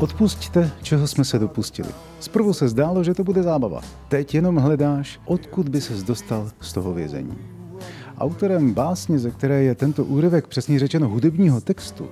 Odpusťte, 0.00 0.70
čeho 0.82 1.08
jsme 1.08 1.24
se 1.24 1.38
dopustili. 1.38 1.88
Zprvu 2.20 2.52
se 2.52 2.68
zdálo, 2.68 3.04
že 3.04 3.14
to 3.14 3.24
bude 3.24 3.42
zábava. 3.42 3.80
Teď 4.08 4.34
jenom 4.34 4.56
hledáš, 4.56 5.20
odkud 5.24 5.68
by 5.68 5.80
ses 5.80 6.02
dostal 6.02 6.50
z 6.60 6.72
toho 6.72 6.94
vězení. 6.94 7.38
Autorem 8.18 8.74
básně, 8.74 9.18
ze 9.18 9.30
které 9.30 9.62
je 9.62 9.74
tento 9.74 10.04
úryvek 10.04 10.46
přesně 10.46 10.78
řečeno 10.78 11.08
hudebního 11.08 11.60
textu, 11.60 12.08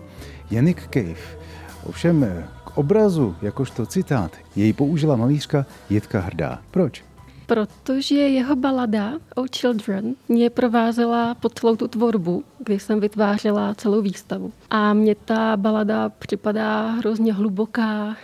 je 0.51 0.63
Nick 0.63 0.89
Cave. 0.95 1.39
Ovšem 1.85 2.27
k 2.65 2.79
obrazu, 2.79 3.35
jakožto 3.43 3.87
citát, 3.87 4.31
jej 4.57 4.73
použila 4.73 5.17
malířka 5.17 5.67
Jitka 5.91 6.21
Hrdá. 6.21 6.59
Proč? 6.71 7.05
Protože 7.47 8.15
jeho 8.15 8.57
balada 8.57 9.13
O 9.35 9.45
Children 9.57 10.15
mě 10.29 10.51
provázela 10.51 11.35
po 11.35 11.49
celou 11.49 11.77
tu 11.77 11.89
tvorbu, 11.89 12.45
kdy 12.59 12.79
jsem 12.79 13.01
vytvářela 13.01 13.75
celou 13.75 14.03
výstavu. 14.03 14.53
A 14.71 14.93
mně 14.93 15.15
ta 15.15 15.57
balada 15.57 16.09
připadá 16.09 16.91
hrozně 16.91 17.33
hluboká, 17.33 18.17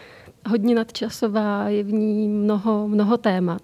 hodně 0.49 0.75
nadčasová, 0.75 1.69
je 1.69 1.83
v 1.85 1.93
ní 1.93 2.29
mnoho, 2.29 2.89
mnoho 2.89 3.17
témat. 3.17 3.63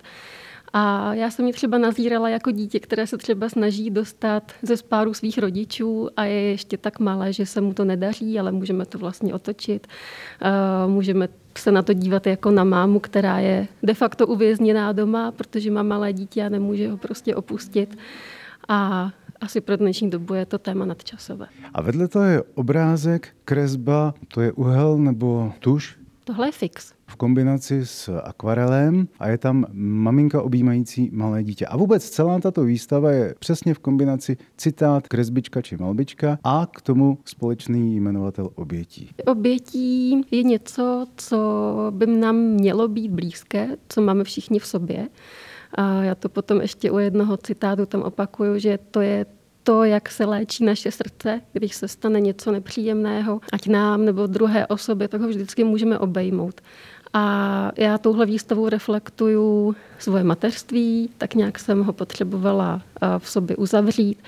A 0.72 1.14
já 1.14 1.30
jsem 1.30 1.46
ji 1.46 1.52
třeba 1.52 1.78
nazírala 1.78 2.28
jako 2.28 2.50
dítě, 2.50 2.80
které 2.80 3.06
se 3.06 3.18
třeba 3.18 3.48
snaží 3.48 3.90
dostat 3.90 4.52
ze 4.62 4.76
spáru 4.76 5.14
svých 5.14 5.38
rodičů 5.38 6.08
a 6.16 6.24
je 6.24 6.40
ještě 6.40 6.76
tak 6.76 6.98
malé, 6.98 7.32
že 7.32 7.46
se 7.46 7.60
mu 7.60 7.74
to 7.74 7.84
nedaří, 7.84 8.38
ale 8.38 8.52
můžeme 8.52 8.86
to 8.86 8.98
vlastně 8.98 9.34
otočit. 9.34 9.86
Můžeme 10.86 11.28
se 11.58 11.72
na 11.72 11.82
to 11.82 11.92
dívat 11.92 12.26
jako 12.26 12.50
na 12.50 12.64
mámu, 12.64 13.00
která 13.00 13.38
je 13.38 13.68
de 13.82 13.94
facto 13.94 14.26
uvězněná 14.26 14.92
doma, 14.92 15.32
protože 15.32 15.70
má 15.70 15.82
malé 15.82 16.12
dítě 16.12 16.44
a 16.44 16.48
nemůže 16.48 16.90
ho 16.90 16.96
prostě 16.96 17.34
opustit. 17.34 17.98
A 18.68 19.10
asi 19.40 19.60
pro 19.60 19.76
dnešní 19.76 20.10
dobu 20.10 20.34
je 20.34 20.46
to 20.46 20.58
téma 20.58 20.84
nadčasové. 20.84 21.46
A 21.74 21.82
vedle 21.82 22.08
toho 22.08 22.24
je 22.24 22.42
obrázek, 22.54 23.28
kresba, 23.44 24.14
to 24.34 24.40
je 24.40 24.52
uhel 24.52 24.98
nebo 24.98 25.52
tuš? 25.58 25.98
Tohle 26.28 26.48
je 26.48 26.52
fix. 26.52 26.92
V 27.06 27.16
kombinaci 27.16 27.86
s 27.86 28.18
akvarelem 28.18 29.08
a 29.18 29.28
je 29.28 29.38
tam 29.38 29.66
maminka 29.72 30.42
objímající 30.42 31.10
malé 31.12 31.44
dítě. 31.44 31.66
A 31.66 31.76
vůbec 31.76 32.10
celá 32.10 32.40
tato 32.40 32.64
výstava 32.64 33.10
je 33.10 33.34
přesně 33.38 33.74
v 33.74 33.78
kombinaci 33.78 34.36
citát, 34.56 35.08
kresbička 35.08 35.62
či 35.62 35.76
malbička 35.76 36.38
a 36.44 36.66
k 36.72 36.80
tomu 36.80 37.18
společný 37.24 37.96
jmenovatel 37.96 38.50
obětí. 38.54 39.10
Obětí 39.26 40.20
je 40.30 40.42
něco, 40.42 41.06
co 41.16 41.38
by 41.90 42.06
nám 42.06 42.36
mělo 42.36 42.88
být 42.88 43.10
blízké, 43.10 43.68
co 43.88 44.02
máme 44.02 44.24
všichni 44.24 44.58
v 44.58 44.66
sobě. 44.66 45.08
A 45.74 46.02
já 46.02 46.14
to 46.14 46.28
potom 46.28 46.60
ještě 46.60 46.90
u 46.90 46.98
jednoho 46.98 47.36
citátu 47.36 47.86
tam 47.86 48.02
opakuju, 48.02 48.58
že 48.58 48.78
to 48.90 49.00
je 49.00 49.26
to, 49.68 49.84
jak 49.84 50.10
se 50.10 50.24
léčí 50.24 50.64
naše 50.64 50.90
srdce, 50.90 51.40
když 51.52 51.74
se 51.74 51.88
stane 51.88 52.20
něco 52.20 52.52
nepříjemného, 52.52 53.40
ať 53.52 53.66
nám 53.66 54.04
nebo 54.04 54.26
druhé 54.26 54.66
osobě, 54.66 55.08
tak 55.08 55.20
ho 55.20 55.28
vždycky 55.28 55.64
můžeme 55.64 55.98
obejmout. 55.98 56.60
A 57.12 57.72
já 57.76 57.98
touhle 57.98 58.26
výstavu 58.26 58.68
reflektuju 58.68 59.76
svoje 59.98 60.24
mateřství, 60.24 61.10
tak 61.18 61.34
nějak 61.34 61.58
jsem 61.58 61.84
ho 61.84 61.92
potřebovala 61.92 62.82
v 63.18 63.28
sobě 63.28 63.56
uzavřít. 63.56 64.18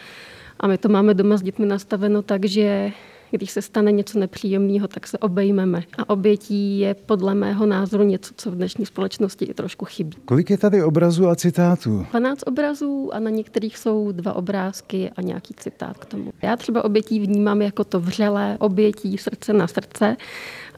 A 0.61 0.67
my 0.67 0.79
to 0.79 0.89
máme 0.89 1.15
doma 1.15 1.37
s 1.37 1.43
dětmi 1.43 1.67
nastaveno 1.67 2.23
tak, 2.23 2.45
že 2.45 2.93
když 3.31 3.51
se 3.51 3.63
stane 3.63 3.93
něco 3.93 4.19
nepříjemného, 4.19 4.89
tak 4.89 5.07
se 5.07 5.19
obejmeme. 5.19 5.83
A 5.99 6.09
obětí 6.11 6.79
je 6.79 6.95
podle 6.95 7.35
mého 7.35 7.67
názoru 7.67 8.05
něco, 8.05 8.35
co 8.37 8.51
v 8.51 8.55
dnešní 8.55 8.87
společnosti 8.87 9.45
i 9.45 9.55
trošku 9.55 9.85
chybí. 9.85 10.17
Kolik 10.25 10.51
je 10.51 10.59
tady 10.59 10.83
obrazů 10.83 11.29
a 11.29 11.37
citátů? 11.37 12.07
12 12.11 12.43
obrazů 12.47 13.11
a 13.13 13.19
na 13.19 13.31
některých 13.31 13.79
jsou 13.79 14.13
dva 14.13 14.33
obrázky 14.33 15.11
a 15.17 15.23
nějaký 15.23 15.55
citát 15.55 15.99
k 15.99 16.05
tomu. 16.05 16.33
Já 16.43 16.57
třeba 16.57 16.85
obětí 16.85 17.21
vnímám 17.21 17.63
jako 17.63 17.85
to 17.85 18.01
vřelé 18.01 18.57
obětí 18.61 19.19
srdce 19.19 19.53
na 19.53 19.67
srdce 19.67 20.17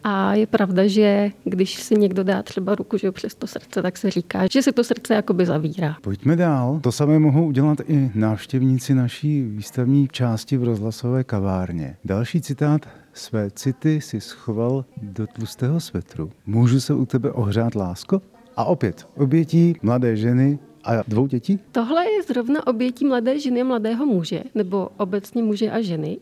a 0.05 0.34
je 0.34 0.47
pravda, 0.47 0.86
že 0.86 1.31
když 1.45 1.83
si 1.83 1.95
někdo 1.95 2.25
dá 2.25 2.42
třeba 2.42 2.75
ruku 2.75 2.98
že 2.98 3.12
přes 3.12 3.34
to 3.34 3.47
srdce, 3.47 3.83
tak 3.83 3.97
se 3.97 4.11
říká, 4.11 4.47
že 4.53 4.62
se 4.62 4.72
to 4.72 4.84
srdce 4.84 5.14
jakoby 5.14 5.47
zavírá. 5.47 5.96
Pojďme 6.02 6.36
dál. 6.36 6.80
To 6.83 6.92
samé 6.92 7.18
mohou 7.18 7.46
udělat 7.46 7.79
i 7.89 8.11
návštěvníci 8.14 8.95
naší 8.95 9.42
výstavní 9.42 10.08
části 10.08 10.57
v 10.57 10.64
rozhlasové 10.64 11.24
kavárně. 11.24 11.96
Další 12.05 12.41
citát 12.41 12.89
své 13.12 13.51
city 13.51 14.01
si 14.01 14.20
schoval 14.20 14.85
do 15.02 15.27
tlustého 15.27 15.80
svetru. 15.80 16.30
Můžu 16.46 16.80
se 16.80 16.95
u 16.95 17.07
tebe 17.07 17.33
ohřát, 17.33 17.74
lásko? 17.74 18.23
A 18.57 18.64
opět, 18.64 19.08
obětí 19.17 19.77
mladé 19.83 20.17
ženy 20.17 20.58
a 20.85 21.02
dvou 21.08 21.27
dětí? 21.27 21.58
Tohle 21.73 22.05
je 22.11 22.23
zrovna 22.23 22.67
obětí 22.67 23.05
mladé 23.05 23.41
ženy 23.41 23.61
a 23.61 23.64
mladého 23.64 24.07
muže, 24.07 24.42
nebo 24.55 24.89
obecně 24.96 25.42
muže 25.42 25.70
a 25.70 25.80
ženy. 25.80 26.18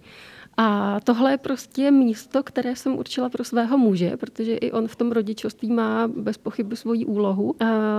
A 0.62 1.00
tohle 1.04 1.30
je 1.30 1.38
prostě 1.38 1.90
místo, 1.90 2.42
které 2.42 2.76
jsem 2.76 2.98
určila 2.98 3.28
pro 3.28 3.44
svého 3.44 3.78
muže, 3.78 4.16
protože 4.16 4.56
i 4.56 4.72
on 4.72 4.88
v 4.88 4.96
tom 4.96 5.12
rodičovství 5.12 5.72
má 5.72 6.08
bez 6.08 6.38
pochyby 6.38 6.76
svoji 6.76 7.04
úlohu. 7.04 7.54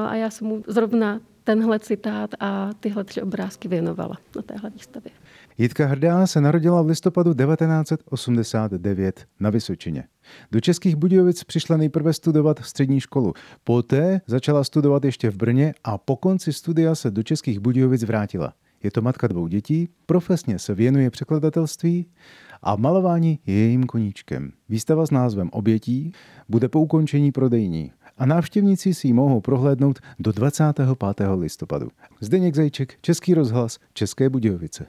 A 0.08 0.16
já 0.16 0.30
jsem 0.30 0.48
mu 0.48 0.64
zrovna 0.68 1.20
tenhle 1.44 1.80
citát 1.80 2.30
a 2.40 2.70
tyhle 2.80 3.04
tři 3.04 3.22
obrázky 3.22 3.68
věnovala 3.68 4.18
na 4.36 4.42
téhle 4.42 4.70
výstavě. 4.70 5.12
Jitka 5.58 5.86
Hrdá 5.86 6.28
se 6.28 6.42
narodila 6.42 6.82
v 6.82 6.88
listopadu 6.88 7.34
1989 7.34 9.26
na 9.40 9.50
Vysočině. 9.50 10.04
Do 10.52 10.60
Českých 10.60 10.96
Budějovic 10.96 11.44
přišla 11.44 11.78
nejprve 11.78 12.14
studovat 12.14 12.60
střední 12.64 13.00
školu. 13.00 13.34
Poté 13.64 14.22
začala 14.28 14.64
studovat 14.64 15.06
ještě 15.06 15.30
v 15.30 15.36
Brně 15.36 15.74
a 15.84 15.98
po 15.98 16.16
konci 16.16 16.54
studia 16.54 16.96
se 16.96 17.12
do 17.12 17.24
Českých 17.24 17.60
Budějovic 17.60 18.04
vrátila. 18.04 18.54
Je 18.84 18.92
to 18.92 19.02
matka 19.02 19.28
dvou 19.28 19.48
dětí, 19.48 19.90
profesně 20.06 20.60
se 20.60 20.76
věnuje 20.76 21.10
překladatelství 21.10 22.06
a 22.62 22.76
malování 22.76 23.40
je 23.46 23.54
jejím 23.54 23.84
koníčkem. 23.84 24.52
Výstava 24.70 25.06
s 25.06 25.12
názvem 25.12 25.50
Obětí 25.52 26.12
bude 26.50 26.70
po 26.70 26.82
ukončení 26.82 27.32
prodejní 27.32 27.92
a 28.18 28.26
návštěvníci 28.26 28.94
si 28.94 29.08
ji 29.08 29.14
mohou 29.14 29.42
prohlédnout 29.42 30.00
do 30.20 30.32
25. 30.32 30.88
listopadu. 31.36 31.90
Zdeněk 32.20 32.56
Zajček, 32.56 32.98
Český 33.02 33.34
rozhlas, 33.34 33.80
České 33.94 34.30
Budějovice. 34.30 34.80